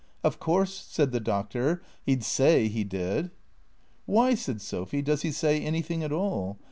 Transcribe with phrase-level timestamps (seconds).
[0.23, 3.29] "Of course," said the Doctor," he 'd say he did.""
[4.07, 6.57] Why," said Sophy," does he say anything at all